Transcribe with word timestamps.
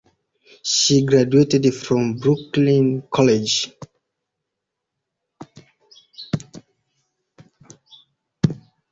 She 0.63 1.05
graduated 1.05 1.71
from 1.75 2.15
Brooklyn 2.15 3.03
College. 3.13 3.71